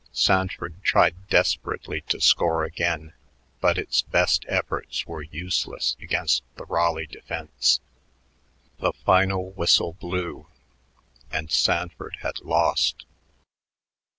[0.11, 3.13] Sanford tried desperately to score again,
[3.59, 7.79] but its best efforts were useless against the Raleigh defense.
[8.79, 10.47] The final whistle blew;
[11.29, 13.05] and Sanford had lost.